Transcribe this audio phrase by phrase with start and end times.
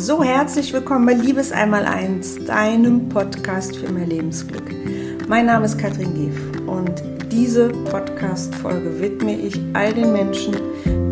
[0.00, 4.62] So, herzlich willkommen bei Liebes einmal eins, deinem Podcast für mehr Lebensglück.
[5.26, 7.02] Mein Name ist Katrin Geef und
[7.32, 10.54] diese Podcast-Folge widme ich all den Menschen,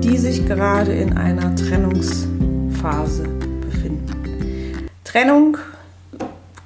[0.01, 3.25] die sich gerade in einer Trennungsphase
[3.61, 4.87] befinden.
[5.03, 5.59] Trennung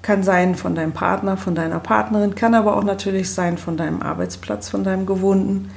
[0.03, 4.03] kann sein von deinem Partner, von deiner Partnerin, kann aber auch natürlich sein von deinem
[4.03, 5.71] Arbeitsplatz, von deinem gewohnten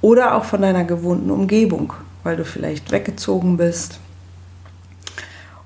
[0.00, 1.92] oder auch von deiner gewohnten Umgebung,
[2.24, 4.00] weil du vielleicht weggezogen bist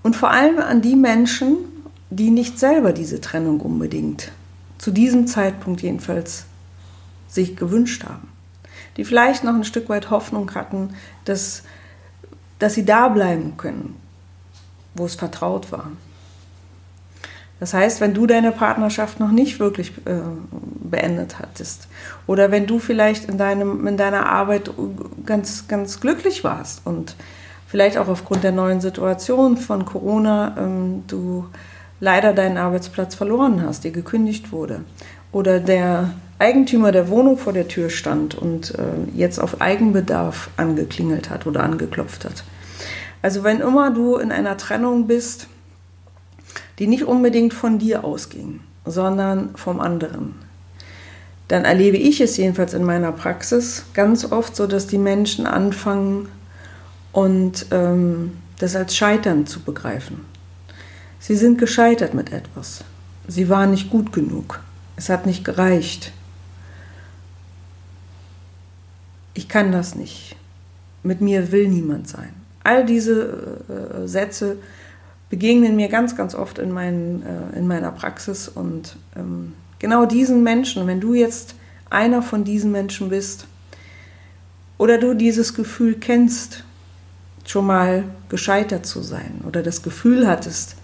[0.08, 1.58] und vor allem an die Menschen,
[2.08, 4.32] die nicht selber diese Trennung unbedingt,
[4.78, 6.46] zu diesem Zeitpunkt jedenfalls,
[7.28, 8.28] sich gewünscht haben.
[8.96, 10.94] Die vielleicht noch ein Stück weit Hoffnung hatten,
[11.26, 11.62] dass,
[12.58, 13.96] dass sie da bleiben können,
[14.94, 15.92] wo es vertraut war.
[17.60, 20.22] Das heißt, wenn du deine Partnerschaft noch nicht wirklich äh,
[20.88, 21.86] beendet hattest
[22.26, 24.70] oder wenn du vielleicht in, deinem, in deiner Arbeit
[25.26, 27.14] ganz, ganz glücklich warst und
[27.68, 31.46] vielleicht auch aufgrund der neuen Situation von Corona ähm, du
[32.00, 34.80] leider deinen Arbeitsplatz verloren hast, dir gekündigt wurde
[35.30, 38.82] oder der Eigentümer der Wohnung vor der Tür stand und äh,
[39.14, 42.44] jetzt auf Eigenbedarf angeklingelt hat oder angeklopft hat.
[43.20, 45.48] Also wenn immer du in einer Trennung bist,
[46.78, 50.36] die nicht unbedingt von dir ausging, sondern vom anderen,
[51.48, 56.28] dann erlebe ich es jedenfalls in meiner Praxis ganz oft so, dass die Menschen anfangen,
[57.12, 60.24] und ähm, das als Scheitern zu begreifen.
[61.20, 62.84] Sie sind gescheitert mit etwas.
[63.26, 64.60] Sie waren nicht gut genug.
[64.96, 66.12] Es hat nicht gereicht.
[69.34, 70.36] Ich kann das nicht.
[71.02, 72.30] Mit mir will niemand sein.
[72.64, 74.56] All diese äh, Sätze
[75.30, 78.48] begegnen mir ganz, ganz oft in, meinen, äh, in meiner Praxis.
[78.48, 81.54] Und ähm, genau diesen Menschen, wenn du jetzt
[81.90, 83.46] einer von diesen Menschen bist
[84.76, 86.64] oder du dieses Gefühl kennst,
[87.48, 90.76] schon mal gescheitert zu sein oder das Gefühl hattest,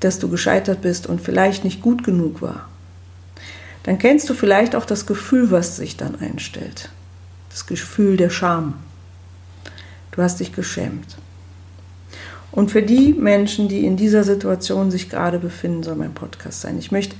[0.00, 2.68] dass du gescheitert bist und vielleicht nicht gut genug war,
[3.84, 6.90] dann kennst du vielleicht auch das Gefühl, was sich dann einstellt.
[7.48, 8.74] Das Gefühl der Scham.
[10.10, 11.16] Du hast dich geschämt.
[12.52, 16.78] Und für die Menschen, die in dieser Situation sich gerade befinden, soll mein Podcast sein.
[16.78, 17.16] Ich möchte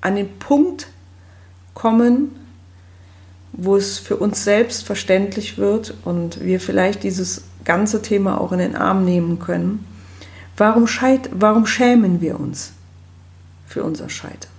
[0.00, 0.88] an den Punkt
[1.74, 2.34] kommen,
[3.52, 8.58] wo es für uns selbst verständlich wird und wir vielleicht dieses ganze Thema auch in
[8.58, 9.84] den Arm nehmen können.
[10.56, 12.72] Warum, scheit, warum schämen wir uns
[13.66, 14.50] für unser Scheitern?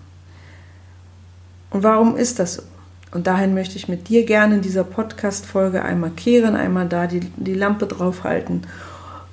[1.71, 2.63] Und warum ist das so?
[3.11, 7.21] Und dahin möchte ich mit dir gerne in dieser Podcast-Folge einmal kehren, einmal da die,
[7.37, 8.67] die Lampe draufhalten,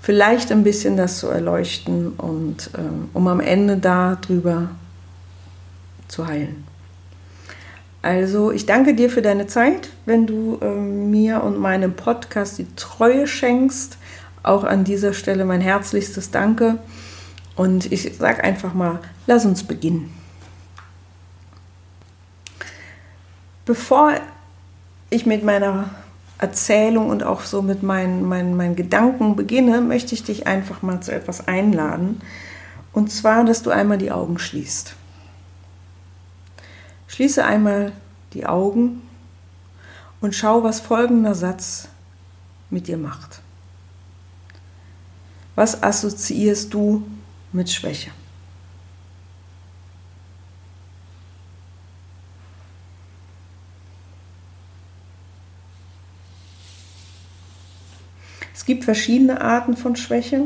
[0.00, 2.80] vielleicht ein bisschen das zu erleuchten und äh,
[3.12, 4.70] um am Ende darüber
[6.08, 6.64] zu heilen.
[8.06, 12.68] Also ich danke dir für deine Zeit, wenn du äh, mir und meinem Podcast die
[12.76, 13.98] Treue schenkst.
[14.44, 16.78] Auch an dieser Stelle mein herzlichstes Danke.
[17.56, 20.14] Und ich sage einfach mal, lass uns beginnen.
[23.64, 24.12] Bevor
[25.10, 25.90] ich mit meiner
[26.38, 31.00] Erzählung und auch so mit meinen, meinen, meinen Gedanken beginne, möchte ich dich einfach mal
[31.00, 32.20] zu etwas einladen.
[32.92, 34.94] Und zwar, dass du einmal die Augen schließt.
[37.08, 37.92] Schließe einmal
[38.32, 39.02] die Augen
[40.20, 41.88] und schau, was folgender Satz
[42.70, 43.40] mit dir macht.
[45.54, 47.06] Was assoziierst du
[47.52, 48.10] mit Schwäche?
[58.52, 60.44] Es gibt verschiedene Arten von Schwäche.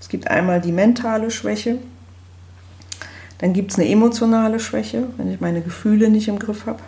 [0.00, 1.78] Es gibt einmal die mentale Schwäche,
[3.38, 6.82] dann gibt es eine emotionale Schwäche, wenn ich meine Gefühle nicht im Griff habe.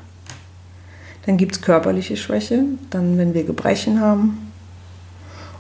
[1.27, 4.51] Dann gibt es körperliche Schwäche, dann wenn wir Gebrechen haben.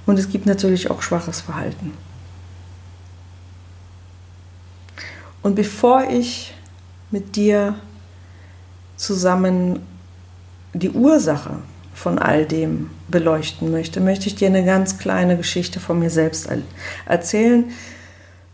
[0.06, 1.92] Und es gibt natürlich auch schwaches Verhalten.
[5.42, 6.54] Und bevor ich
[7.10, 7.74] mit dir
[8.96, 9.80] zusammen
[10.72, 11.56] die Ursache
[11.94, 16.48] von all dem beleuchten möchte, möchte ich dir eine ganz kleine Geschichte von mir selbst
[17.06, 17.72] erzählen,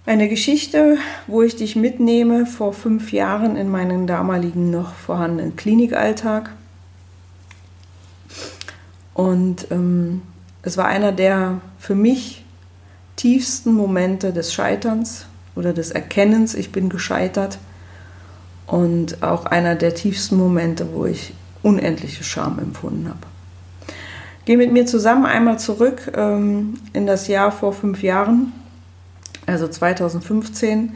[0.07, 6.51] eine Geschichte, wo ich dich mitnehme vor fünf Jahren in meinen damaligen noch vorhandenen Klinikalltag.
[9.15, 10.23] Und ähm,
[10.63, 12.45] es war einer der für mich
[13.17, 17.59] tiefsten Momente des Scheiterns oder des Erkennens, ich bin gescheitert.
[18.67, 23.21] Und auch einer der tiefsten Momente, wo ich unendliche Scham empfunden habe.
[24.47, 28.53] Geh mit mir zusammen einmal zurück ähm, in das Jahr vor fünf Jahren
[29.47, 30.95] also 2015.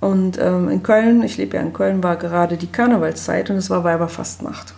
[0.00, 3.68] Und ähm, in Köln, ich lebe ja in Köln, war gerade die Karnevalszeit und es
[3.70, 4.74] war Weiberfastnacht.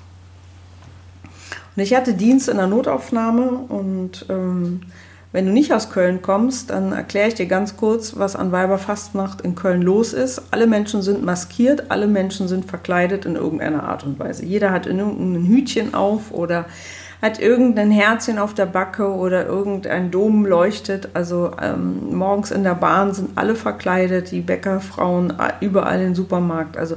[1.77, 4.81] Und ich hatte Dienst in der Notaufnahme und ähm,
[5.33, 9.43] Wenn du nicht aus Köln kommst, dann erkläre ich dir ganz kurz, was an Weiberfastnacht
[9.43, 10.43] in Köln los ist.
[10.51, 14.45] Alle Menschen sind maskiert, alle Menschen sind verkleidet in irgendeiner Art und Weise.
[14.45, 16.67] Jeder hat irgendein Hütchen auf oder
[17.23, 21.11] hat irgendein Herzchen auf der Backe oder irgendein Dom leuchtet.
[21.15, 26.77] Also ähm, morgens in der Bahn sind alle verkleidet, die Bäckerfrauen überall im Supermarkt.
[26.77, 26.97] Also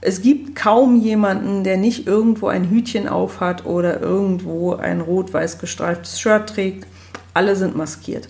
[0.00, 5.58] es gibt kaum jemanden, der nicht irgendwo ein Hütchen auf hat oder irgendwo ein rot-weiß
[5.58, 6.86] gestreiftes Shirt trägt
[7.34, 8.28] alle sind maskiert.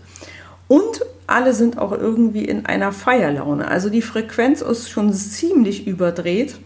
[0.69, 3.69] Und alle sind auch irgendwie in einer Feierlaune.
[3.69, 6.57] Also die Frequenz ist schon ziemlich überdreht.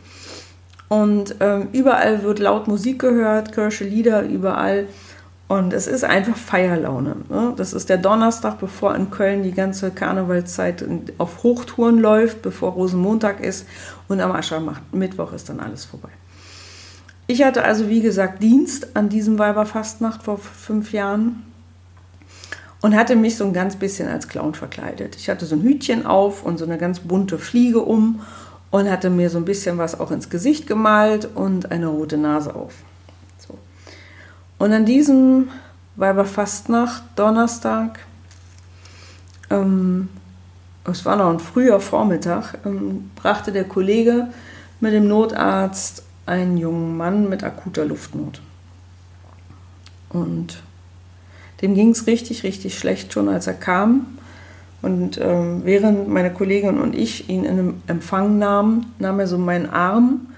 [0.88, 4.86] Und ähm, überall wird laut Musik gehört, Kirsche Lieder überall.
[5.48, 7.16] Und es ist einfach Feierlaune.
[7.28, 7.54] Ne?
[7.56, 10.84] Das ist der Donnerstag, bevor in Köln die ganze Karnevalszeit
[11.18, 13.66] auf Hochtouren läuft, bevor Rosenmontag ist.
[14.08, 16.08] Und am Aschermittwoch ist dann alles vorbei.
[17.28, 21.44] Ich hatte also, wie gesagt, Dienst an diesem Weiberfastnacht vor fünf Jahren
[22.82, 25.16] und hatte mich so ein ganz bisschen als Clown verkleidet.
[25.16, 28.20] Ich hatte so ein Hütchen auf und so eine ganz bunte Fliege um
[28.76, 32.54] und hatte mir so ein bisschen was auch ins Gesicht gemalt und eine rote Nase
[32.54, 32.74] auf.
[33.38, 33.56] So.
[34.58, 35.48] Und an diesem
[35.96, 38.00] Weiberfastnacht, Donnerstag,
[39.50, 40.08] ähm,
[40.84, 44.28] es war noch ein früher Vormittag, ähm, brachte der Kollege
[44.80, 48.42] mit dem Notarzt einen jungen Mann mit akuter Luftnot.
[50.10, 50.62] Und
[51.62, 54.15] dem ging es richtig, richtig schlecht schon, als er kam.
[54.82, 59.68] Und ähm, während meine Kollegin und ich ihn in Empfang nahmen, nahm er so meinen
[59.68, 60.28] Arm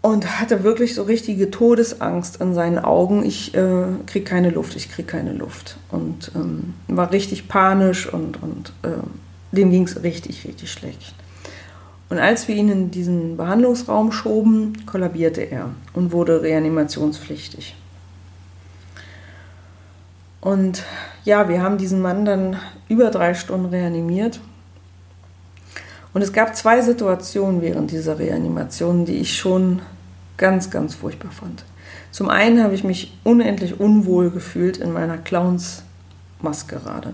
[0.00, 3.24] und hatte wirklich so richtige Todesangst in seinen Augen.
[3.24, 5.76] Ich äh, kriege keine Luft, ich kriege keine Luft.
[5.90, 8.90] Und ähm, war richtig panisch und, und äh,
[9.52, 11.14] dem ging es richtig, richtig schlecht.
[12.10, 17.74] Und als wir ihn in diesen Behandlungsraum schoben, kollabierte er und wurde reanimationspflichtig.
[20.40, 20.84] Und
[21.28, 22.56] ja, wir haben diesen Mann dann
[22.88, 24.40] über drei Stunden reanimiert.
[26.14, 29.82] Und es gab zwei Situationen während dieser Reanimation, die ich schon
[30.38, 31.64] ganz, ganz furchtbar fand.
[32.12, 37.12] Zum einen habe ich mich unendlich unwohl gefühlt in meiner Clownsmaskerade.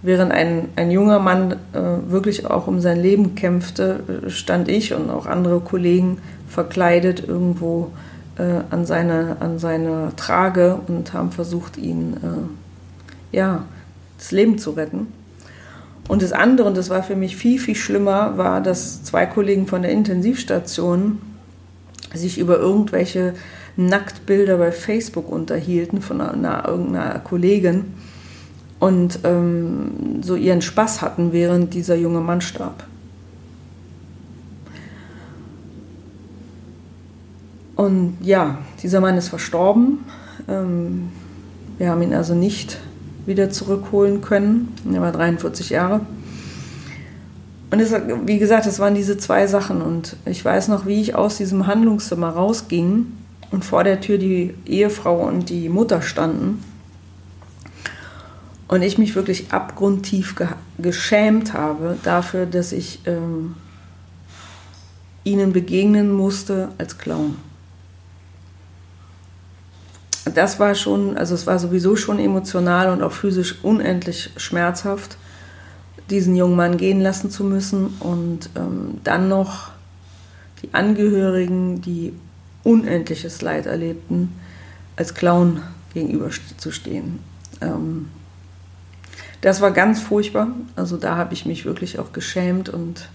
[0.00, 5.10] Während ein, ein junger Mann äh, wirklich auch um sein Leben kämpfte, stand ich und
[5.10, 6.16] auch andere Kollegen
[6.48, 7.90] verkleidet irgendwo
[8.38, 12.61] äh, an, seine, an seine Trage und haben versucht, ihn äh,
[13.32, 13.64] ja,
[14.18, 15.08] das Leben zu retten.
[16.08, 19.66] Und das andere, und das war für mich viel, viel schlimmer, war, dass zwei Kollegen
[19.66, 21.20] von der Intensivstation
[22.14, 23.34] sich über irgendwelche
[23.76, 27.94] Nacktbilder bei Facebook unterhielten von einer, irgendeiner Kollegin
[28.78, 32.84] und ähm, so ihren Spaß hatten, während dieser junge Mann starb.
[37.76, 40.00] Und ja, dieser Mann ist verstorben.
[40.48, 41.08] Ähm,
[41.78, 42.78] wir haben ihn also nicht
[43.26, 44.74] wieder zurückholen können.
[44.92, 46.00] Er war 43 Jahre.
[47.70, 47.92] Und es,
[48.26, 49.80] wie gesagt, es waren diese zwei Sachen.
[49.80, 53.06] Und ich weiß noch, wie ich aus diesem Handlungszimmer rausging
[53.50, 56.62] und vor der Tür die Ehefrau und die Mutter standen.
[58.68, 60.48] Und ich mich wirklich abgrundtief ge
[60.78, 63.54] geschämt habe dafür, dass ich ähm,
[65.24, 67.36] ihnen begegnen musste als Clown
[70.24, 75.16] das war schon, also es war sowieso schon emotional und auch physisch unendlich schmerzhaft,
[76.10, 79.70] diesen jungen Mann gehen lassen zu müssen und ähm, dann noch
[80.62, 82.12] die Angehörigen, die
[82.64, 84.32] unendliches Leid erlebten,
[84.96, 85.62] als Clown
[85.94, 87.18] gegenüberzustehen.
[87.60, 88.08] Ähm,
[89.40, 90.48] das war ganz furchtbar.
[90.76, 93.08] Also da habe ich mich wirklich auch geschämt und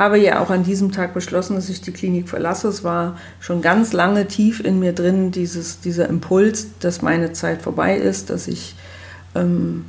[0.00, 2.68] habe ja auch an diesem Tag beschlossen, dass ich die Klinik verlasse.
[2.68, 7.60] Es war schon ganz lange tief in mir drin, dieses, dieser Impuls, dass meine Zeit
[7.60, 8.76] vorbei ist, dass ich
[9.34, 9.84] ähm,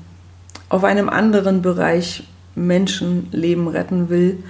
[0.67, 4.43] auf einem anderen Bereich Menschenleben retten will.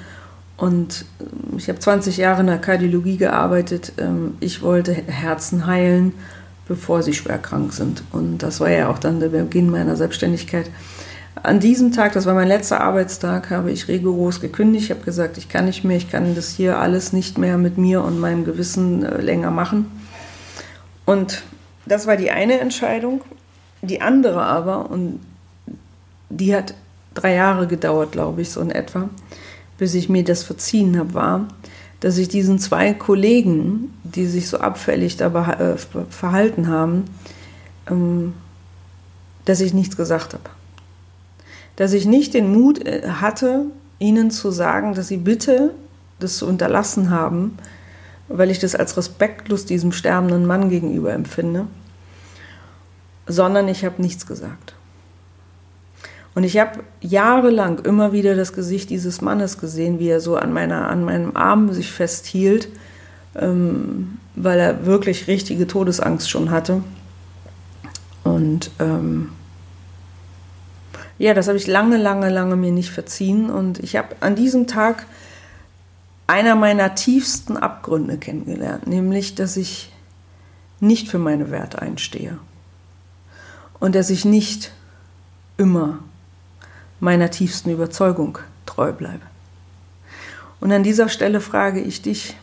[0.58, 3.94] Und ähm, ich habe 20 Jahre in der Kardiologie gearbeitet.
[4.00, 6.14] Ähm, ich wollte Herzen heilen,
[6.68, 8.02] bevor sie schwer krank sind.
[8.12, 10.72] Und das war ja auch dann der Beginn meiner Selbstständigkeit.
[11.36, 14.86] An diesem Tag, das war mein letzter Arbeitstag, habe ich rigoros gekündigt.
[14.86, 17.78] Ich habe gesagt, ich kann nicht mehr, ich kann das hier alles nicht mehr mit
[17.78, 19.90] mir und meinem Gewissen äh, länger machen.
[21.06, 21.44] Und
[21.86, 23.22] das war die eine Entscheidung.
[23.82, 25.20] Die andere aber, und
[26.30, 26.76] die hat
[27.14, 29.10] drei Jahre gedauert, glaube ich, so in etwa,
[29.78, 31.48] bis ich mir das verziehen habe, war,
[32.02, 35.78] dass ich diesen zwei Kollegen, die sich so abfällig dabei äh,
[36.10, 37.06] verhalten haben,
[37.90, 38.34] ähm,
[39.46, 40.44] dass ich nichts gesagt habe
[41.82, 43.66] dass ich nicht den Mut äh, hatte,
[43.98, 45.74] ihnen zu sagen, dass sie bitte
[46.20, 47.58] das zu unterlassen haben,
[48.28, 51.66] weil ich das als respektlos diesem sterbenden Mann gegenüber empfinde.
[53.26, 54.76] sondern ich habe nichts gesagt.
[56.36, 60.54] Und ich habe jahrelang immer wieder das Gesicht dieses Mannes gesehen, wie er so an,
[60.54, 62.68] meiner, an meinem Arm sich festhielt,
[63.36, 66.84] ähm, weil er wirklich richtige Todesangst schon hatte.
[68.24, 69.30] Und ähm,
[71.22, 73.52] ja, das habe ich lange, lange, lange mir nicht verziehen.
[73.52, 75.06] Und ich habe an diesem Tag
[76.26, 79.92] einer meiner tiefsten Abgründe kennengelernt, nämlich, dass ich
[80.80, 82.40] nicht für meine Werte einstehe
[83.80, 84.72] und dass ich nicht
[85.58, 86.00] immer
[87.00, 89.22] meiner tiefsten Überzeugung treu bleibe.
[90.60, 92.36] Und an dieser Stelle frage ich dich,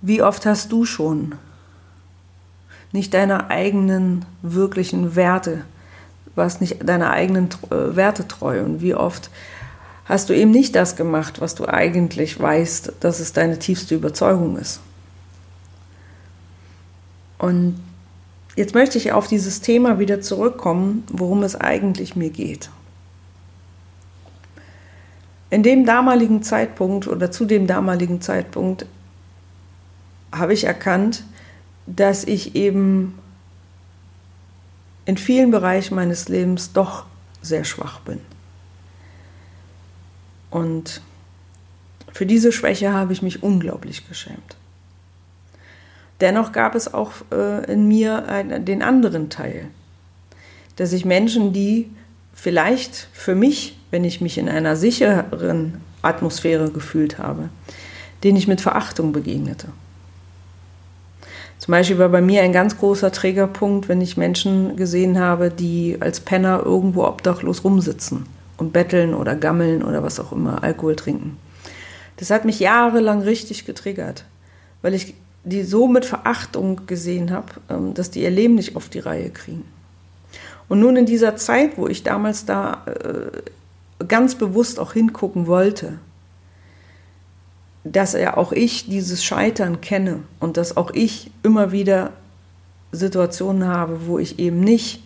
[0.00, 1.36] wie oft hast du schon
[2.90, 5.64] nicht deiner eigenen wirklichen Werte,
[6.34, 9.30] warst nicht deiner eigenen äh, Werte treu und wie oft
[10.04, 14.58] hast du eben nicht das gemacht, was du eigentlich weißt, dass es deine tiefste Überzeugung
[14.58, 14.80] ist.
[17.38, 17.76] Und
[18.56, 22.70] Jetzt möchte ich auf dieses Thema wieder zurückkommen, worum es eigentlich mir geht.
[25.50, 28.86] In dem damaligen Zeitpunkt oder zu dem damaligen Zeitpunkt
[30.32, 31.24] habe ich erkannt,
[31.86, 33.18] dass ich eben
[35.06, 37.04] in vielen Bereichen meines Lebens doch
[37.42, 38.20] sehr schwach bin.
[40.50, 41.02] Und
[42.12, 44.56] für diese Schwäche habe ich mich unglaublich geschämt.
[46.20, 49.66] Dennoch gab es auch äh, in mir den anderen Teil,
[50.76, 51.90] dass ich Menschen, die
[52.32, 57.48] vielleicht für mich, wenn ich mich in einer sicheren Atmosphäre gefühlt habe,
[58.22, 59.68] denen ich mit Verachtung begegnete.
[61.64, 65.96] Zum Beispiel war bei mir ein ganz großer Trägerpunkt, wenn ich Menschen gesehen habe, die
[65.98, 68.26] als Penner irgendwo obdachlos rumsitzen
[68.58, 71.38] und betteln oder gammeln oder was auch immer, Alkohol trinken.
[72.18, 74.26] Das hat mich jahrelang richtig getriggert,
[74.82, 78.90] weil ich die so mit Verachtung gesehen habe, ähm, dass die ihr Leben nicht auf
[78.90, 79.64] die Reihe kriegen.
[80.68, 85.94] Und nun in dieser Zeit, wo ich damals da äh, ganz bewusst auch hingucken wollte,
[87.84, 92.12] dass ja auch ich dieses Scheitern kenne und dass auch ich immer wieder
[92.92, 95.02] Situationen habe, wo ich eben nicht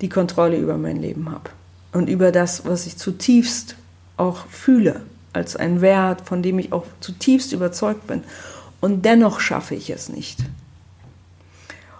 [0.00, 1.50] die Kontrolle über mein Leben habe
[1.92, 3.76] und über das, was ich zutiefst
[4.16, 8.24] auch fühle, als ein Wert, von dem ich auch zutiefst überzeugt bin
[8.80, 10.38] und dennoch schaffe ich es nicht.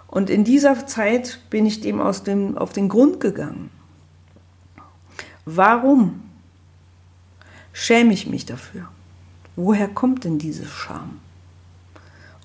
[0.07, 3.69] Und in dieser Zeit bin ich dem, aus dem auf den Grund gegangen.
[5.45, 6.21] Warum
[7.73, 8.87] schäme ich mich dafür?
[9.61, 11.19] Woher kommt denn diese Scham?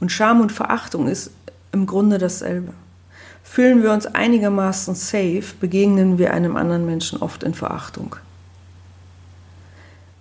[0.01, 1.31] Und Scham und Verachtung ist
[1.71, 2.73] im Grunde dasselbe.
[3.45, 8.17] Fühlen wir uns einigermaßen safe, begegnen wir einem anderen Menschen oft in Verachtung.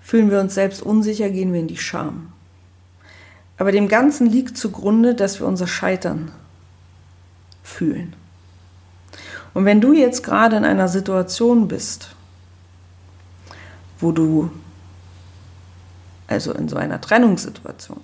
[0.04, 2.32] Fühlen wir uns selbst unsicher, gehen wir in die Scham.
[3.58, 6.32] Aber dem Ganzen liegt zugrunde, dass wir unser Scheitern
[7.64, 8.16] fühlen.
[9.56, 12.16] Und wenn du jetzt gerade in einer Situation bist,
[14.00, 14.52] wo du,
[16.28, 18.02] also in so einer Trennungssituation,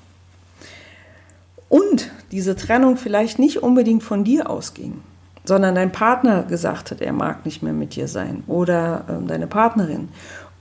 [1.69, 5.01] und diese Trennung vielleicht nicht unbedingt von dir ausging,
[5.45, 9.47] sondern dein Partner gesagt hat, er mag nicht mehr mit dir sein, oder äh, deine
[9.47, 10.09] Partnerin,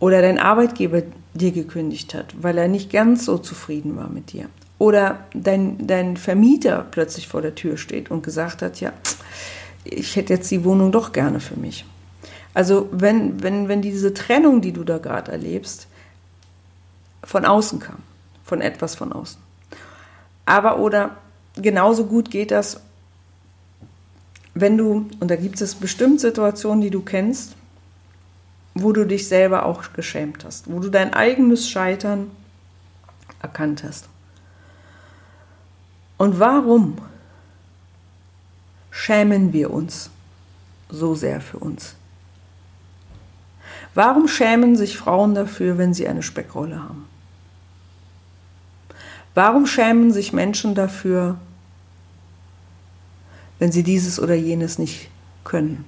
[0.00, 1.03] oder dein Arbeitgeber
[1.35, 4.47] dir gekündigt hat, weil er nicht ganz so zufrieden war mit dir,
[4.79, 8.93] oder dein, dein Vermieter plötzlich vor der Tür steht und gesagt hat, ja,
[9.85, 11.85] ich hätte jetzt die Wohnung doch gerne für mich.
[12.55, 15.88] Also wenn, wenn, wenn diese Trennung, die du da gerade erlebst,
[17.25, 17.99] von außen kam,
[18.45, 19.41] von etwas von außen.
[20.47, 21.17] Aber oder
[21.57, 22.81] genauso gut geht das,
[24.55, 27.55] wenn du, und da gibt es bestimmt Situationen, die du kennst,
[28.75, 32.31] wo du dich selber auch geschämt hast, wo du dein eigenes Scheitern
[33.41, 34.09] erkannt hast.
[36.17, 36.99] Und warum
[38.91, 40.11] schämen wir uns
[40.91, 41.95] so sehr für uns?
[43.99, 47.05] Warum schämen sich Frauen dafür, wenn sie eine Speckrolle haben?
[49.35, 51.35] Warum schämen sich Menschen dafür,
[53.59, 55.11] wenn sie dieses oder jenes nicht
[55.43, 55.85] können?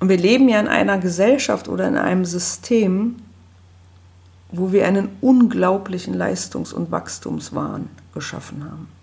[0.00, 3.16] Und wir leben ja in einer Gesellschaft oder in einem System,
[4.50, 8.97] wo wir einen unglaublichen Leistungs- und Wachstumswahn geschaffen haben.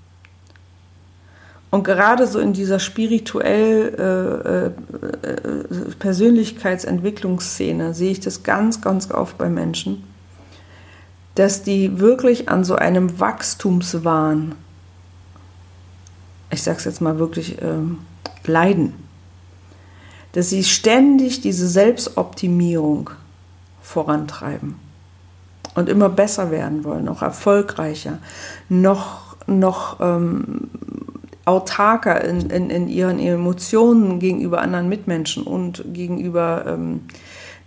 [1.76, 4.68] Und gerade so in dieser spirituell äh,
[5.28, 10.02] äh, Persönlichkeitsentwicklungsszene sehe ich das ganz, ganz oft bei Menschen,
[11.36, 14.56] dass die wirklich an so einem Wachstumswahn,
[16.50, 17.74] ich sage es jetzt mal wirklich, äh,
[18.46, 18.94] leiden.
[20.32, 23.10] Dass sie ständig diese Selbstoptimierung
[23.82, 24.76] vorantreiben
[25.74, 28.20] und immer besser werden wollen, noch erfolgreicher,
[28.70, 30.70] noch noch ähm,
[31.46, 37.02] autarker in, in, in, ihren Emotionen gegenüber anderen Mitmenschen und gegenüber ähm,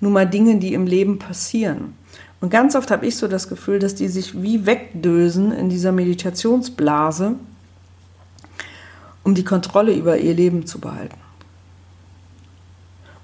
[0.01, 1.95] nur mal Dingen, die im Leben passieren.
[2.41, 5.93] Und ganz oft habe ich so das Gefühl, dass die sich wie wegdösen in dieser
[5.93, 7.35] Meditationsblase,
[9.25, 11.19] um die Kontrolle über ihr Leben zu behalten.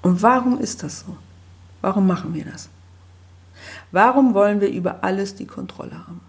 [0.03, 1.17] Und warum ist das so?
[1.81, 2.69] Warum machen wir das?
[3.93, 6.21] Warum wollen wir über alles die Kontrolle haben?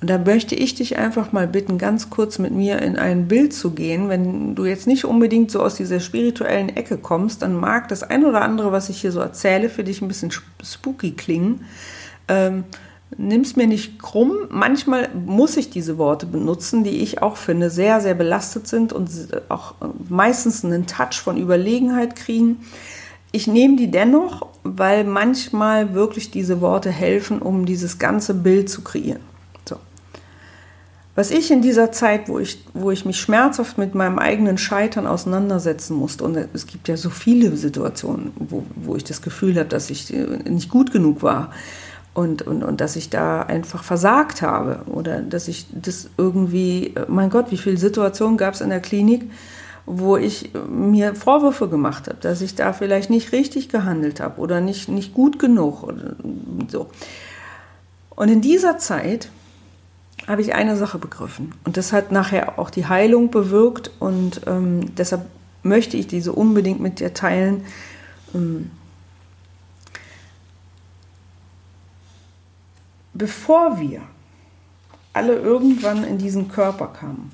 [0.00, 3.52] Und da möchte ich dich einfach mal bitten, ganz kurz mit mir in ein Bild
[3.52, 4.08] zu gehen.
[4.08, 8.24] Wenn du jetzt nicht unbedingt so aus dieser spirituellen Ecke kommst, dann mag das ein
[8.24, 10.30] oder andere, was ich hier so erzähle, für dich ein bisschen
[10.62, 11.64] spooky klingen.
[12.28, 12.64] Ähm,
[13.18, 14.46] es mir nicht krumm.
[14.50, 19.10] Manchmal muss ich diese Worte benutzen, die ich auch finde sehr, sehr belastet sind und
[19.48, 19.74] auch
[20.08, 22.60] meistens einen Touch von Überlegenheit kriegen.
[23.32, 28.82] Ich nehme die dennoch, weil manchmal wirklich diese Worte helfen, um dieses ganze Bild zu
[28.82, 29.20] kreieren.
[31.18, 35.08] Was ich in dieser Zeit, wo ich, wo ich mich schmerzhaft mit meinem eigenen Scheitern
[35.08, 39.68] auseinandersetzen musste, und es gibt ja so viele Situationen, wo, wo ich das Gefühl habe,
[39.68, 41.50] dass ich nicht gut genug war
[42.14, 47.30] und, und, und dass ich da einfach versagt habe oder dass ich das irgendwie, mein
[47.30, 49.28] Gott, wie viele Situationen gab es in der Klinik,
[49.86, 54.60] wo ich mir Vorwürfe gemacht habe, dass ich da vielleicht nicht richtig gehandelt habe oder
[54.60, 55.82] nicht, nicht gut genug.
[55.82, 56.14] Oder
[56.68, 56.90] so.
[58.10, 59.30] Und in dieser Zeit
[60.28, 61.54] habe ich eine Sache begriffen.
[61.64, 63.90] Und das hat nachher auch die Heilung bewirkt.
[63.98, 65.22] Und ähm, deshalb
[65.62, 67.64] möchte ich diese unbedingt mit dir teilen.
[68.34, 68.70] Ähm,
[73.14, 74.02] bevor wir
[75.14, 77.32] alle irgendwann in diesen Körper kamen,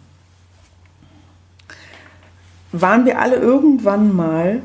[2.71, 4.63] waren wir alle irgendwann mal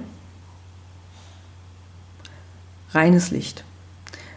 [2.91, 3.63] reines Licht.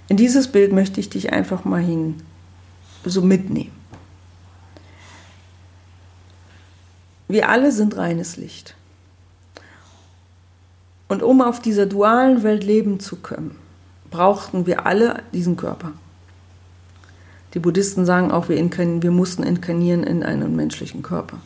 [0.09, 2.23] In dieses Bild möchte ich dich einfach mal hin
[3.05, 3.82] so mitnehmen.
[7.33, 8.75] Wir alle sind reines Licht.
[11.09, 13.57] Und um auf dieser dualen Welt leben zu können,
[14.11, 15.93] brauchten wir alle diesen Körper.
[17.55, 21.39] Die Buddhisten sagen auch, wir, wir mussten inkarnieren in einen menschlichen Körper.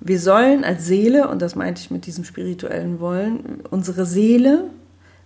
[0.00, 4.70] Wir sollen als Seele, und das meinte ich mit diesem spirituellen Wollen, unsere Seele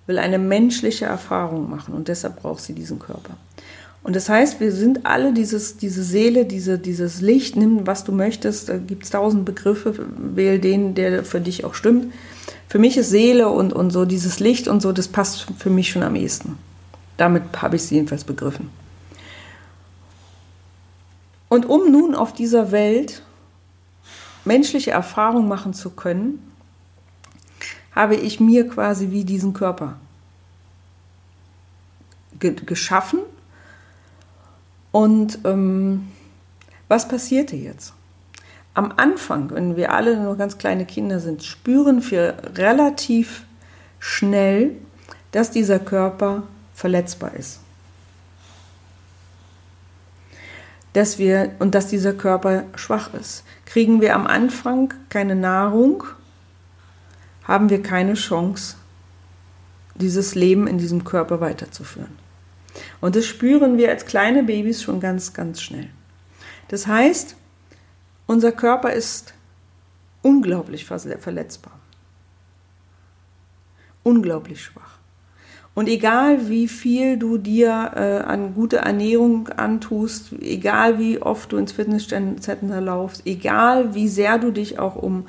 [0.08, 3.36] will eine menschliche Erfahrung machen und deshalb braucht sie diesen Körper.
[4.02, 8.12] Und das heißt, wir sind alle dieses, diese Seele, diese, dieses Licht, nimm, was du
[8.12, 8.70] möchtest.
[8.70, 12.12] Da gibt es tausend Begriffe, wähl den, der für dich auch stimmt.
[12.68, 15.90] Für mich ist Seele und, und so dieses Licht und so, das passt für mich
[15.90, 16.56] schon am ehesten.
[17.18, 18.70] Damit habe ich es jedenfalls begriffen.
[21.50, 23.22] Und um nun auf dieser Welt
[24.44, 26.38] menschliche Erfahrung machen zu können,
[27.94, 29.98] habe ich mir quasi wie diesen Körper
[32.38, 33.18] geschaffen
[34.92, 36.08] und ähm,
[36.88, 37.92] was passierte jetzt?
[38.74, 43.44] Am Anfang, wenn wir alle nur ganz kleine Kinder sind, spüren wir relativ
[43.98, 44.72] schnell,
[45.32, 47.60] dass dieser Körper verletzbar ist.
[50.92, 53.44] Dass wir, und dass dieser Körper schwach ist.
[53.66, 56.04] Kriegen wir am Anfang keine Nahrung,
[57.44, 58.76] haben wir keine Chance,
[59.94, 62.19] dieses Leben in diesem Körper weiterzuführen.
[63.00, 65.88] Und das spüren wir als kleine Babys schon ganz, ganz schnell.
[66.68, 67.36] Das heißt,
[68.26, 69.34] unser Körper ist
[70.22, 71.72] unglaublich verletzbar.
[74.02, 75.00] Unglaublich schwach.
[75.74, 81.56] Und egal wie viel du dir äh, an gute Ernährung antust, egal wie oft du
[81.56, 85.26] ins Fitnesscenter laufst, egal wie sehr du dich auch um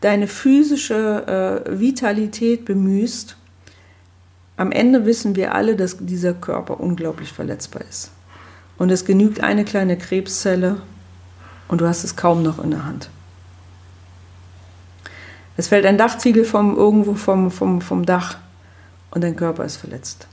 [0.00, 3.36] deine physische äh, Vitalität bemühst,
[4.56, 8.10] am Ende wissen wir alle, dass dieser Körper unglaublich verletzbar ist.
[8.78, 10.80] Und es genügt eine kleine Krebszelle
[11.68, 13.10] und du hast es kaum noch in der Hand.
[15.56, 18.36] Es fällt ein Dachziegel vom, irgendwo vom, vom, vom Dach
[19.10, 20.26] und dein Körper ist verletzt.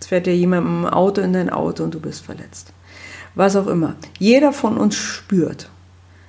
[0.00, 2.72] Es fährt dir jemand im Auto in dein Auto und du bist verletzt.
[3.34, 3.94] Was auch immer.
[4.18, 5.70] Jeder von uns spürt,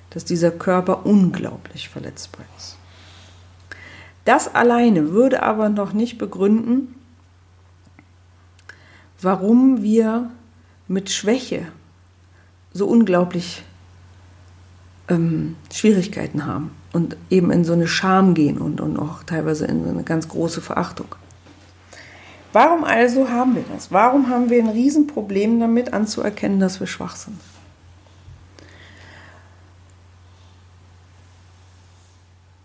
[0.10, 2.78] dass dieser Körper unglaublich verletzbar ist.
[4.26, 6.96] Das alleine würde aber noch nicht begründen,
[9.22, 10.30] warum wir
[10.88, 11.68] mit Schwäche
[12.74, 13.64] so unglaublich
[15.10, 19.84] ähm, Schwierigkeiten haben und eben in so eine Scham gehen und, und auch teilweise in
[19.84, 21.08] so eine ganz große Verachtung.
[22.54, 23.92] Warum also haben wir das?
[23.92, 27.40] Warum haben wir ein Riesenproblem damit anzuerkennen, dass wir schwach sind?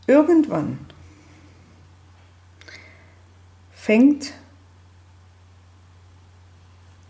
[0.06, 0.78] Irgendwann
[3.88, 4.34] fängt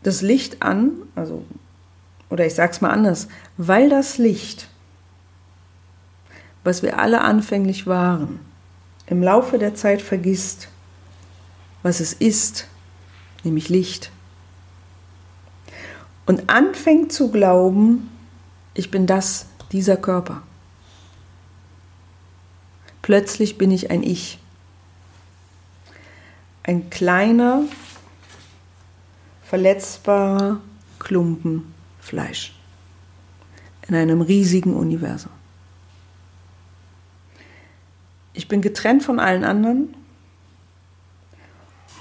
[0.04, 1.44] das Licht an, also,
[2.30, 4.68] oder ich sag's mal anders, weil das Licht,
[6.62, 8.38] was wir alle anfänglich waren,
[9.08, 10.68] im Laufe der Zeit vergisst,
[11.82, 12.68] was es ist,
[13.42, 14.12] nämlich Licht,
[16.26, 18.08] und anfängt zu glauben,
[18.74, 20.42] ich bin das, dieser Körper.
[23.02, 24.38] Plötzlich bin ich ein Ich.
[26.68, 27.62] Ein kleiner,
[29.42, 30.60] verletzbarer
[30.98, 32.54] Klumpen Fleisch
[33.88, 35.32] in einem riesigen Universum.
[38.34, 39.94] Ich bin getrennt von allen anderen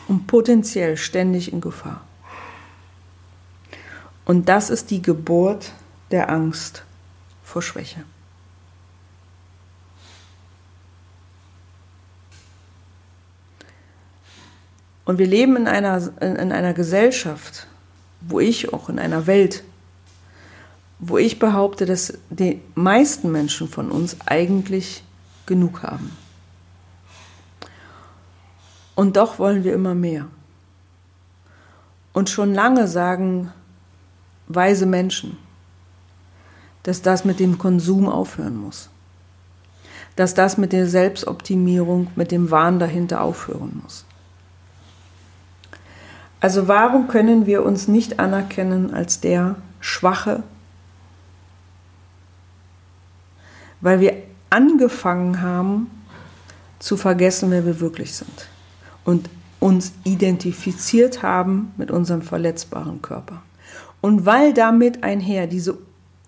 [0.10, 2.02] und potenziell ständig in Gefahr.
[4.26, 5.72] Und das ist die Geburt
[6.12, 6.84] der Angst
[7.42, 8.04] vor Schwäche.
[15.08, 17.66] Und wir leben in einer, in einer Gesellschaft,
[18.20, 19.64] wo ich auch in einer Welt,
[21.00, 25.06] wo ich behaupte, dass die meisten Menschen von uns eigentlich
[25.46, 26.12] genug haben.
[28.96, 30.28] Und doch wollen wir immer mehr.
[32.12, 33.54] Und schon lange sagen
[34.50, 35.38] weise Menschen,
[36.84, 38.90] dass das mit dem Konsum aufhören muss.
[40.18, 44.04] Dass das mit der Selbstoptimierung, mit dem Wahn dahinter aufhören muss.
[46.40, 50.44] Also warum können wir uns nicht anerkennen als der Schwache?
[53.82, 55.90] Weil wir angefangen haben
[56.80, 58.48] zu vergessen, wer wir wirklich sind
[59.04, 63.42] und uns identifiziert haben mit unserem verletzbaren Körper.
[64.02, 65.78] Und weil damit einher diese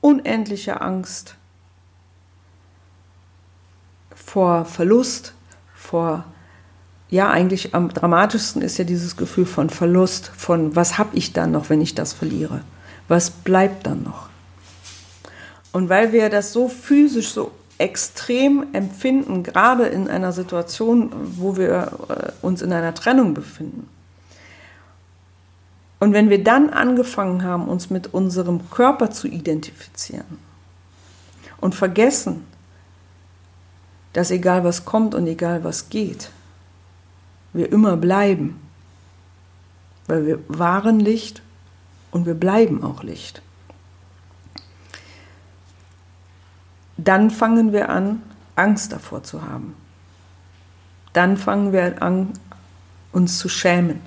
[0.02, 1.36] unendliche Angst
[4.16, 5.34] vor Verlust,
[5.76, 6.26] vor,
[7.10, 11.52] ja, eigentlich am dramatischsten ist ja dieses Gefühl von Verlust, von was habe ich dann
[11.52, 12.62] noch, wenn ich das verliere?
[13.08, 14.30] Was bleibt dann noch?
[15.72, 21.92] Und weil wir das so physisch so extrem empfinden, gerade in einer Situation, wo wir
[22.10, 23.88] äh, uns in einer Trennung befinden,
[26.00, 30.40] und wenn wir dann angefangen haben, uns mit unserem Körper zu identifizieren
[31.60, 32.46] und vergessen,
[34.14, 36.30] dass egal was kommt und egal was geht,
[37.54, 38.60] wir immer bleiben,
[40.08, 41.42] weil wir waren Licht
[42.12, 43.42] und wir bleiben auch Licht.
[46.98, 48.22] Dann fangen wir an,
[48.56, 49.76] Angst davor zu haben.
[51.14, 52.34] Dann fangen wir an,
[53.12, 54.02] uns zu schämen.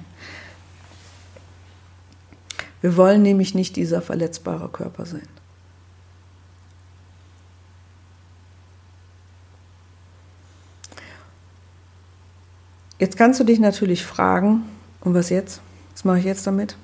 [2.81, 5.29] Wir wollen nämlich nicht dieser verletzbare Körper sein.
[13.03, 14.63] Jetzt kannst du dich natürlich fragen,
[15.01, 15.61] und was jetzt?
[15.93, 16.77] Was mache ich jetzt damit?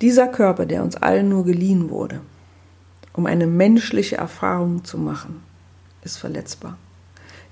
[0.00, 2.22] Dieser Körper, der uns allen nur geliehen wurde,
[3.12, 5.42] um eine menschliche Erfahrung zu machen,
[6.02, 6.78] ist verletzbar.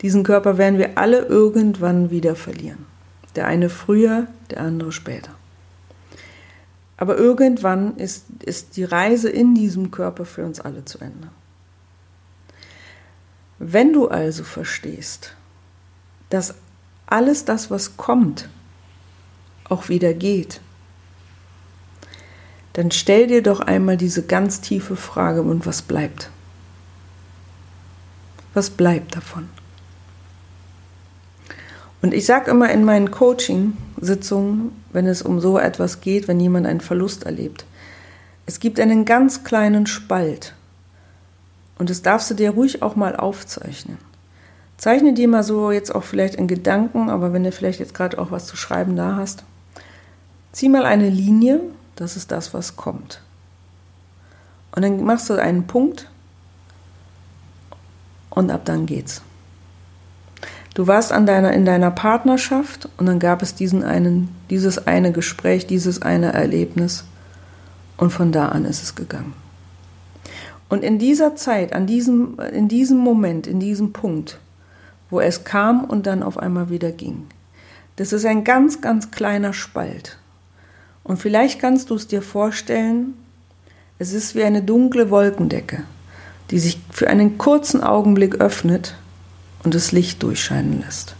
[0.01, 2.87] Diesen Körper werden wir alle irgendwann wieder verlieren.
[3.37, 5.33] Der eine früher, der andere später.
[6.97, 11.29] Aber irgendwann ist, ist die Reise in diesem Körper für uns alle zu Ende.
[13.59, 15.37] Wenn du also verstehst,
[16.35, 16.55] dass
[17.07, 18.49] alles das, was kommt,
[19.68, 20.61] auch wieder geht,
[22.73, 26.31] dann stell dir doch einmal diese ganz tiefe Frage, und was bleibt?
[28.53, 29.49] Was bleibt davon?
[32.03, 36.66] Und ich sage immer in meinen Coaching-Sitzungen, wenn es um so etwas geht, wenn jemand
[36.66, 37.64] einen Verlust erlebt,
[38.47, 40.55] es gibt einen ganz kleinen Spalt.
[41.79, 43.99] Und das darfst du dir ruhig auch mal aufzeichnen.
[44.77, 48.19] Zeichne dir mal so jetzt auch vielleicht in Gedanken, aber wenn du vielleicht jetzt gerade
[48.19, 49.45] auch was zu schreiben da hast,
[50.53, 51.61] zieh mal eine Linie,
[51.97, 53.21] das ist das, was kommt.
[54.75, 56.09] Und dann machst du einen Punkt
[58.31, 59.23] und ab dann geht's.
[60.75, 65.13] Du warst an deiner, in deiner Partnerschaft und dann gab es diesen einen, dieses eine
[65.13, 67.05] Gespräch, dieses eine Erlebnis
[67.97, 69.35] und von da an ist es gegangen.
[70.69, 74.41] Und in dieser Zeit, an diesem, in diesem Moment, in diesem Punkt,
[75.14, 77.27] wo es kam und dann auf einmal wieder ging,
[77.94, 80.18] das ist ein ganz, ganz kleiner Spalt.
[81.05, 83.14] Und vielleicht kannst du es dir vorstellen,
[84.00, 85.85] es ist wie eine dunkle Wolkendecke,
[86.50, 88.96] die sich für einen kurzen Augenblick öffnet
[89.62, 91.14] und das Licht durchscheinen lässt.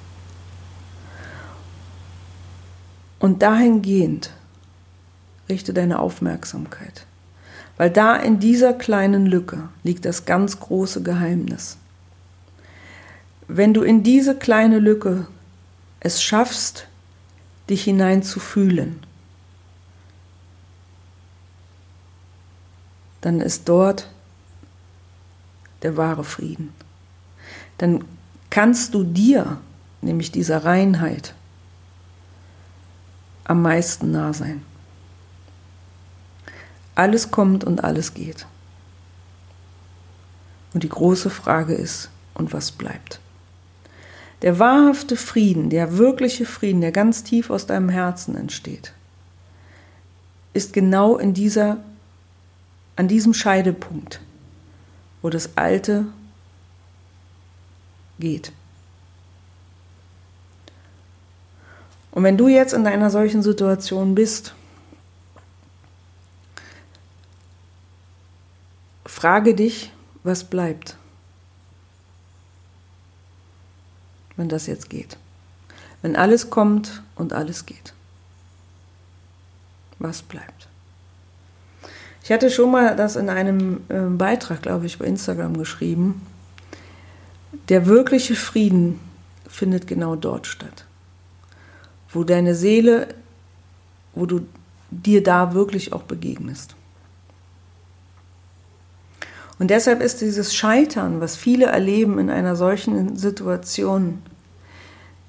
[3.21, 4.33] Und dahingehend
[5.49, 7.07] richte deine Aufmerksamkeit,
[7.77, 11.77] weil da in dieser kleinen Lücke liegt das ganz große Geheimnis.
[13.49, 15.27] Wenn du in diese kleine Lücke
[16.01, 16.87] es schaffst,
[17.69, 19.01] dich hineinzufühlen,
[23.21, 24.09] dann ist dort
[25.83, 26.73] der wahre Frieden.
[27.79, 28.05] Dann
[28.51, 29.59] kannst du dir,
[30.01, 31.35] nämlich dieser Reinheit,
[33.45, 34.63] am meisten nah sein.
[36.95, 38.47] Alles kommt und alles geht.
[40.73, 43.21] Und die große Frage ist, und was bleibt?
[44.43, 48.93] Der wahrhafte Frieden, der wirkliche Frieden, der ganz tief aus deinem Herzen entsteht,
[50.53, 51.79] ist genau in dieser,
[52.97, 54.21] an diesem Scheidepunkt,
[55.23, 56.07] wo das Alte
[58.19, 58.53] geht.
[62.11, 64.55] Und wenn du jetzt in einer solchen Situation bist,
[69.05, 69.91] frage dich,
[70.23, 70.97] was bleibt,
[74.37, 75.17] wenn das jetzt geht.
[76.03, 77.95] Wenn alles kommt und alles geht.
[79.99, 80.69] Was bleibt?
[82.23, 86.23] Ich hatte schon mal das in einem äh, Beitrag, glaube ich, bei Instagram geschrieben.
[87.69, 88.99] Der wirkliche Frieden
[89.47, 90.85] findet genau dort statt,
[92.11, 93.09] wo deine Seele,
[94.15, 94.47] wo du
[94.91, 96.75] dir da wirklich auch begegnest.
[99.59, 104.23] Und deshalb ist dieses Scheitern, was viele erleben in einer solchen Situation,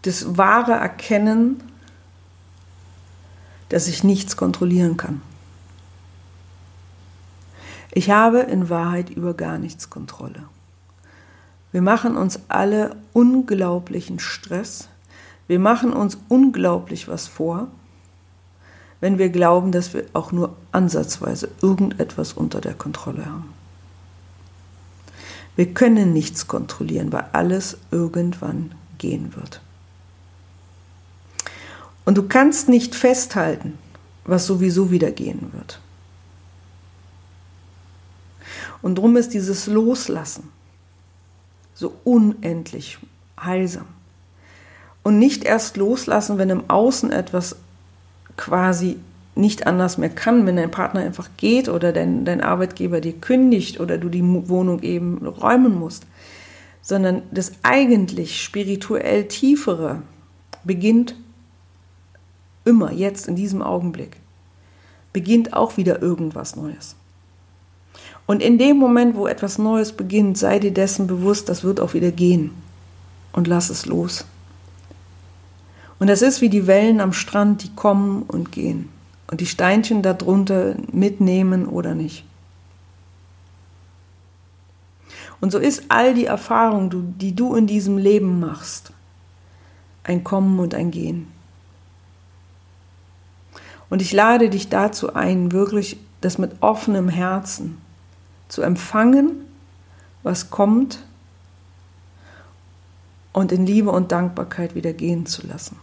[0.01, 1.61] das wahre Erkennen,
[3.69, 5.21] dass ich nichts kontrollieren kann.
[7.91, 10.43] Ich habe in Wahrheit über gar nichts Kontrolle.
[11.71, 14.89] Wir machen uns alle unglaublichen Stress.
[15.47, 17.67] Wir machen uns unglaublich was vor,
[18.99, 23.54] wenn wir glauben, dass wir auch nur ansatzweise irgendetwas unter der Kontrolle haben.
[25.55, 29.61] Wir können nichts kontrollieren, weil alles irgendwann gehen wird.
[32.03, 33.77] Und du kannst nicht festhalten,
[34.25, 35.79] was sowieso wieder gehen wird.
[38.81, 40.49] Und darum ist dieses Loslassen
[41.73, 42.99] so unendlich
[43.39, 43.87] heilsam.
[45.03, 47.55] Und nicht erst loslassen, wenn im Außen etwas
[48.37, 48.99] quasi
[49.35, 53.79] nicht anders mehr kann, wenn dein Partner einfach geht oder dein, dein Arbeitgeber dir kündigt
[53.79, 56.05] oder du die Wohnung eben räumen musst,
[56.81, 60.01] sondern das eigentlich spirituell tiefere
[60.63, 61.15] beginnt
[62.63, 64.17] immer jetzt in diesem Augenblick,
[65.13, 66.95] beginnt auch wieder irgendwas Neues.
[68.25, 71.93] Und in dem Moment, wo etwas Neues beginnt, sei dir dessen bewusst, das wird auch
[71.93, 72.51] wieder gehen.
[73.31, 74.25] Und lass es los.
[75.99, 78.89] Und das ist wie die Wellen am Strand, die kommen und gehen.
[79.27, 82.25] Und die Steinchen darunter mitnehmen oder nicht.
[85.41, 88.93] Und so ist all die Erfahrung, die du in diesem Leben machst,
[90.03, 91.27] ein Kommen und ein Gehen.
[93.89, 97.79] Und ich lade dich dazu ein, wirklich das mit offenem Herzen
[98.47, 99.45] zu empfangen,
[100.23, 100.99] was kommt
[103.33, 105.77] und in Liebe und Dankbarkeit wieder gehen zu lassen.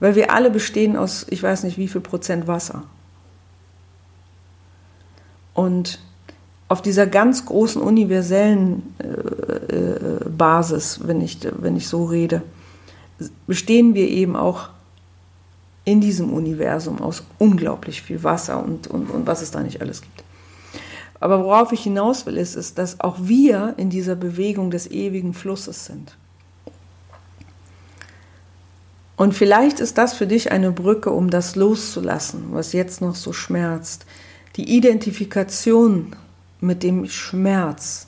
[0.00, 2.84] Weil wir alle bestehen aus, ich weiß nicht wie viel Prozent Wasser.
[5.54, 5.98] Und
[6.68, 12.42] auf dieser ganz großen universellen äh, äh, Basis, wenn ich, wenn ich so rede,
[13.46, 14.68] bestehen wir eben auch
[15.84, 20.02] in diesem Universum aus unglaublich viel Wasser und, und, und was es da nicht alles
[20.02, 20.22] gibt.
[21.18, 25.34] Aber worauf ich hinaus will, ist, ist, dass auch wir in dieser Bewegung des ewigen
[25.34, 26.16] Flusses sind.
[29.18, 33.32] Und vielleicht ist das für dich eine Brücke, um das loszulassen, was jetzt noch so
[33.32, 34.06] schmerzt.
[34.54, 36.14] Die Identifikation
[36.60, 38.06] mit dem Schmerz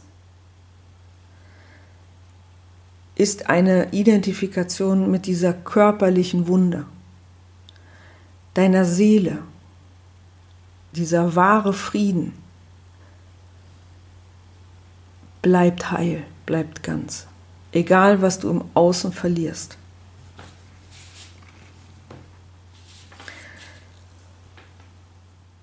[3.17, 6.87] ist eine Identifikation mit dieser körperlichen Wunde
[8.55, 9.39] deiner Seele,
[10.93, 12.35] dieser wahre Frieden,
[15.43, 17.27] bleibt heil, bleibt ganz,
[17.73, 19.80] egal was du im Außen verlierst.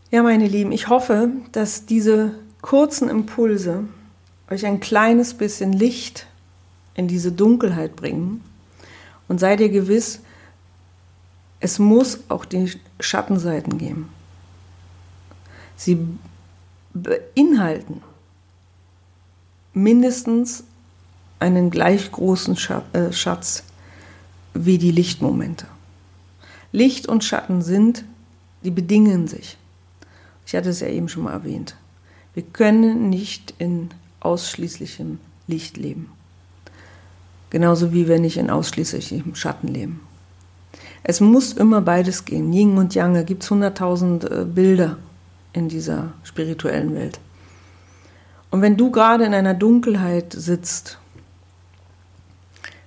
[0.09, 3.83] Ja, meine Lieben, ich hoffe, dass diese kurzen Impulse
[4.49, 6.27] euch ein kleines bisschen Licht
[6.95, 8.41] in diese Dunkelheit bringen
[9.27, 10.21] und seid ihr gewiss,
[11.59, 14.09] es muss auch die Schattenseiten geben.
[15.75, 16.07] Sie
[16.93, 18.01] beinhalten
[19.73, 20.63] mindestens
[21.39, 22.57] einen gleich großen
[22.93, 23.63] äh, Schatz
[24.53, 25.67] wie die Lichtmomente.
[26.71, 28.05] Licht und Schatten sind,
[28.63, 29.57] die bedingen sich.
[30.47, 31.75] Ich hatte es ja eben schon mal erwähnt.
[32.33, 33.89] Wir können nicht in
[34.21, 36.09] ausschließlichem Licht leben.
[37.49, 39.99] Genauso wie wir nicht in ausschließlichem Schatten leben.
[41.03, 42.53] Es muss immer beides gehen.
[42.53, 44.97] Yin und Yang, da gibt es 100.000 äh, Bilder
[45.51, 47.19] in dieser spirituellen Welt.
[48.49, 50.97] Und wenn du gerade in einer Dunkelheit sitzt,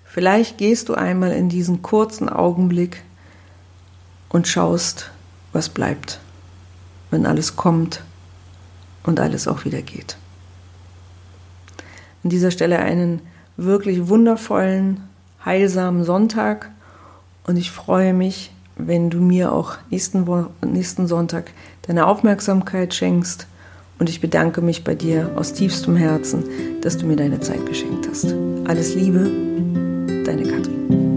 [0.04, 3.02] vielleicht gehst du einmal in diesen kurzen Augenblick
[4.30, 5.10] und schaust,
[5.52, 6.20] was bleibt,
[7.10, 8.02] wenn alles kommt
[9.04, 10.16] und alles auch wieder geht.
[12.22, 13.22] An dieser Stelle einen
[13.56, 15.00] wirklich wundervollen,
[15.44, 16.70] heilsamen Sonntag
[17.46, 20.26] und ich freue mich, wenn du mir auch nächsten,
[20.64, 21.50] nächsten Sonntag
[21.82, 23.46] deine Aufmerksamkeit schenkst
[23.98, 26.44] und ich bedanke mich bei dir aus tiefstem Herzen,
[26.80, 28.34] dass du mir deine Zeit geschenkt hast.
[28.66, 29.30] Alles Liebe,
[30.24, 31.09] deine Katrin.